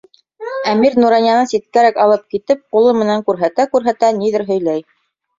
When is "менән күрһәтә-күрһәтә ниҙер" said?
3.01-4.45